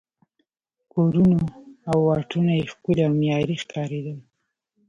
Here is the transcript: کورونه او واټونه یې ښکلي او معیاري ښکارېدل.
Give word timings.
کورونه 0.93 1.39
او 1.89 1.97
واټونه 2.07 2.51
یې 2.59 2.65
ښکلي 2.71 3.01
او 3.07 3.13
معیاري 3.19 3.55
ښکارېدل. 3.63 4.17